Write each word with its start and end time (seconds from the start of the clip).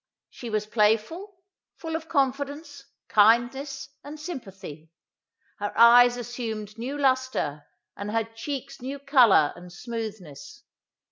She 0.31 0.49
was 0.49 0.65
playful, 0.65 1.31
full 1.75 1.95
of 1.95 2.09
confidence, 2.09 2.85
kindness 3.07 3.89
and 4.03 4.19
sympathy. 4.19 4.89
Her 5.59 5.77
eyes 5.77 6.17
assumed 6.17 6.75
new 6.79 6.97
lustre, 6.97 7.67
and 7.95 8.09
her 8.09 8.23
cheeks 8.23 8.81
new 8.81 8.97
colour 8.97 9.53
and 9.55 9.71
smoothness. 9.71 10.63